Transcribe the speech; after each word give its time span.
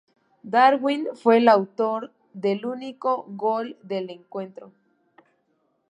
Darwin 0.43 1.09
fue 1.13 1.37
el 1.37 1.47
autor 1.47 2.11
del 2.33 2.65
único 2.65 3.23
gol 3.27 3.77
del 3.83 4.09
encuentro. 4.09 4.71